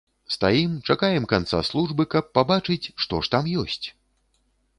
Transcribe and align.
Стаім, 0.35 0.71
чакаем 0.93 1.27
канца 1.33 1.59
службы, 1.69 2.03
каб 2.15 2.33
пабачыць, 2.39 2.81
што 3.05 3.21
ж 3.23 3.33
там 3.37 3.43
ёсць? 3.67 3.83